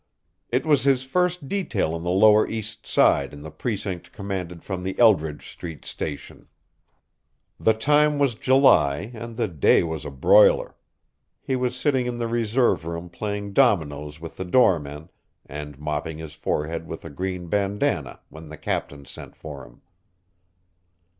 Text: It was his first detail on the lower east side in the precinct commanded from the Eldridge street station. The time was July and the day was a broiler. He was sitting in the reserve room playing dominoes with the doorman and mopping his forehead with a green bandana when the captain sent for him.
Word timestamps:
It 0.49 0.65
was 0.65 0.81
his 0.81 1.03
first 1.03 1.47
detail 1.47 1.93
on 1.93 2.03
the 2.03 2.09
lower 2.09 2.47
east 2.49 2.87
side 2.87 3.33
in 3.33 3.43
the 3.43 3.51
precinct 3.51 4.11
commanded 4.11 4.63
from 4.63 4.81
the 4.81 4.97
Eldridge 4.97 5.47
street 5.51 5.85
station. 5.85 6.47
The 7.59 7.75
time 7.75 8.17
was 8.17 8.33
July 8.33 9.11
and 9.13 9.37
the 9.37 9.47
day 9.47 9.83
was 9.83 10.03
a 10.03 10.09
broiler. 10.09 10.75
He 11.39 11.55
was 11.55 11.75
sitting 11.77 12.07
in 12.07 12.17
the 12.17 12.27
reserve 12.27 12.83
room 12.87 13.09
playing 13.09 13.53
dominoes 13.53 14.19
with 14.19 14.37
the 14.37 14.43
doorman 14.43 15.11
and 15.45 15.77
mopping 15.77 16.17
his 16.17 16.33
forehead 16.33 16.87
with 16.87 17.05
a 17.05 17.11
green 17.11 17.45
bandana 17.47 18.21
when 18.29 18.49
the 18.49 18.57
captain 18.57 19.05
sent 19.05 19.35
for 19.35 19.63
him. 19.67 19.81